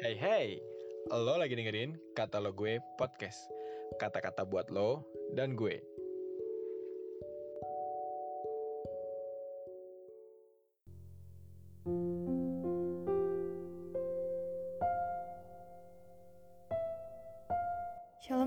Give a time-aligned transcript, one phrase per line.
[0.00, 0.46] Hey hey,
[1.12, 3.36] lo lagi dengerin kata lo gue podcast.
[4.00, 5.04] Kata-kata buat lo
[5.36, 5.76] dan gue.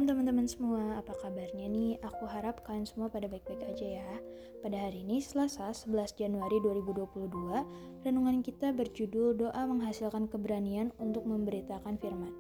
[0.03, 1.95] Teman-teman semua, apa kabarnya nih?
[2.03, 4.11] Aku harap kalian semua pada baik-baik aja ya.
[4.59, 11.95] Pada hari ini Selasa 11 Januari 2022, renungan kita berjudul Doa Menghasilkan Keberanian untuk Memberitakan
[12.03, 12.35] Firman.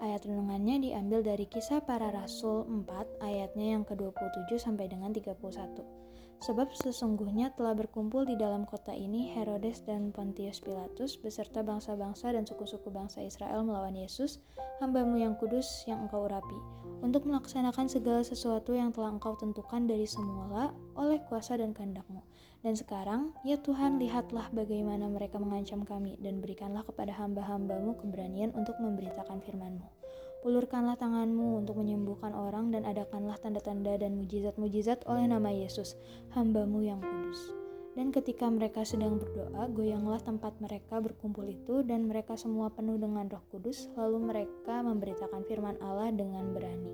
[0.00, 6.11] Ayat renungannya diambil dari Kisah Para Rasul 4 ayatnya yang ke-27 sampai dengan 31.
[6.42, 12.42] Sebab sesungguhnya telah berkumpul di dalam kota ini Herodes dan Pontius Pilatus beserta bangsa-bangsa dan
[12.42, 14.42] suku-suku bangsa Israel melawan Yesus,
[14.82, 16.58] hambamu yang kudus yang engkau urapi,
[16.98, 22.26] untuk melaksanakan segala sesuatu yang telah engkau tentukan dari semula oleh kuasa dan kehendakmu.
[22.66, 28.74] Dan sekarang, ya Tuhan, lihatlah bagaimana mereka mengancam kami, dan berikanlah kepada hamba-hambamu keberanian untuk
[28.82, 30.01] memberitakan firmanmu.
[30.42, 35.94] Ulurkanlah tanganmu untuk menyembuhkan orang dan adakanlah tanda-tanda dan mujizat-mujizat oleh nama Yesus,
[36.34, 37.54] hambamu yang kudus.
[37.94, 43.30] Dan ketika mereka sedang berdoa, goyanglah tempat mereka berkumpul itu dan mereka semua penuh dengan
[43.30, 46.90] roh kudus, lalu mereka memberitakan firman Allah dengan berani.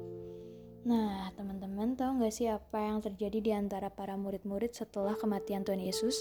[0.84, 5.80] Nah, teman-teman tahu nggak sih apa yang terjadi di antara para murid-murid setelah kematian Tuhan
[5.80, 6.20] Yesus?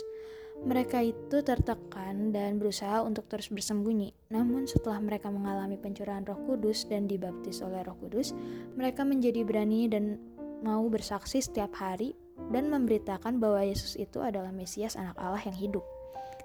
[0.66, 4.16] Mereka itu tertekan dan berusaha untuk terus bersembunyi.
[4.34, 8.34] Namun setelah mereka mengalami pencurahan Roh Kudus dan dibaptis oleh Roh Kudus,
[8.74, 10.18] mereka menjadi berani dan
[10.66, 12.18] mau bersaksi setiap hari
[12.50, 15.86] dan memberitakan bahwa Yesus itu adalah Mesias anak Allah yang hidup.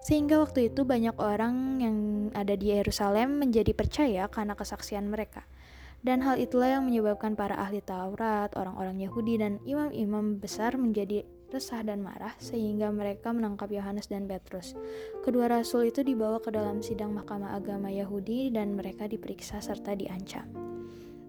[0.03, 1.97] Sehingga waktu itu banyak orang yang
[2.35, 5.47] ada di Yerusalem menjadi percaya karena kesaksian mereka.
[6.03, 11.23] Dan hal itulah yang menyebabkan para ahli Taurat, orang-orang Yahudi, dan imam-imam besar menjadi
[11.55, 14.75] resah dan marah sehingga mereka menangkap Yohanes dan Petrus.
[15.23, 20.49] Kedua rasul itu dibawa ke dalam sidang Mahkamah Agama Yahudi dan mereka diperiksa serta diancam.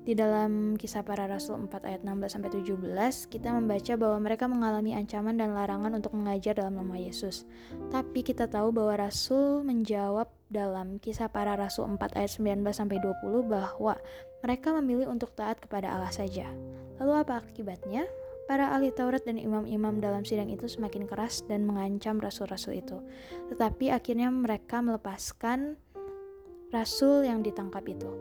[0.04, 4.92] Di dalam kisah para rasul 4 ayat 16 sampai 17, kita membaca bahwa mereka mengalami
[4.92, 7.48] ancaman dan larangan untuk mengajar dalam nama Yesus.
[7.88, 13.48] Tapi kita tahu bahwa rasul menjawab dalam kisah para rasul 4 ayat 19 sampai 20
[13.48, 13.96] bahwa
[14.44, 16.52] mereka memilih untuk taat kepada Allah saja.
[17.00, 18.04] Lalu apa akibatnya?
[18.44, 23.00] Para ahli Taurat dan imam-imam dalam sidang itu semakin keras dan mengancam rasul-rasul itu.
[23.48, 25.80] Tetapi akhirnya mereka melepaskan
[26.76, 28.12] rasul yang ditangkap itu.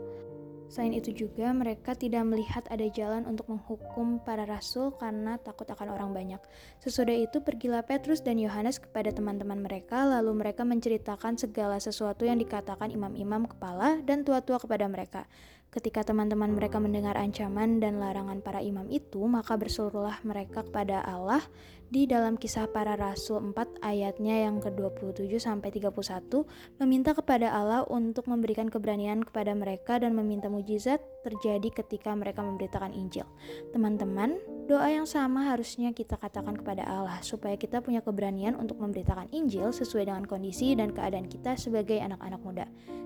[0.71, 5.93] Selain itu juga mereka tidak melihat ada jalan untuk menghukum para rasul karena takut akan
[5.93, 6.41] orang banyak.
[6.83, 12.41] Sesudah itu pergilah Petrus dan Yohanes kepada teman-teman mereka lalu mereka menceritakan segala sesuatu yang
[12.41, 15.29] dikatakan imam-imam kepala dan tua-tua kepada mereka.
[15.73, 21.41] Ketika teman-teman mereka mendengar ancaman dan larangan para imam itu, maka berseluruhlah mereka kepada Allah
[21.89, 26.45] di dalam kisah para rasul 4 ayatnya yang ke-27 sampai 31
[26.77, 32.91] meminta kepada Allah untuk memberikan keberanian kepada mereka dan meminta mujizat terjadi ketika mereka memberitakan
[32.91, 33.23] Injil.
[33.71, 34.35] Teman-teman,
[34.67, 39.71] doa yang sama harusnya kita katakan kepada Allah supaya kita punya keberanian untuk memberitakan Injil
[39.71, 42.65] sesuai dengan kondisi dan keadaan kita sebagai anak-anak muda.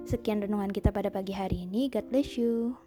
[0.09, 1.93] Sekian renungan kita pada pagi hari ini.
[1.93, 2.86] God bless you.